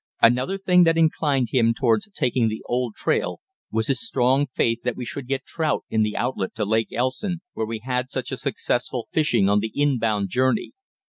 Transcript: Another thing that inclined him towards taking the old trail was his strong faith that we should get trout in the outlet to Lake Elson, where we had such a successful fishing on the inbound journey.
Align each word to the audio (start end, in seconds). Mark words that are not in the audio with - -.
Another 0.23 0.57
thing 0.57 0.83
that 0.85 0.97
inclined 0.97 1.49
him 1.51 1.75
towards 1.75 2.09
taking 2.15 2.47
the 2.47 2.63
old 2.65 2.95
trail 2.95 3.39
was 3.71 3.85
his 3.85 4.03
strong 4.03 4.47
faith 4.47 4.81
that 4.81 4.95
we 4.95 5.05
should 5.05 5.27
get 5.27 5.45
trout 5.45 5.85
in 5.91 6.01
the 6.01 6.17
outlet 6.17 6.55
to 6.55 6.65
Lake 6.65 6.91
Elson, 6.91 7.41
where 7.53 7.67
we 7.67 7.81
had 7.85 8.09
such 8.09 8.31
a 8.31 8.37
successful 8.37 9.07
fishing 9.11 9.47
on 9.47 9.59
the 9.59 9.71
inbound 9.75 10.29
journey. 10.29 10.71